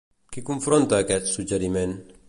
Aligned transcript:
Qui 0.35 0.43
confronta 0.47 1.03
aquest 1.05 1.31
suggeriment? 1.35 1.97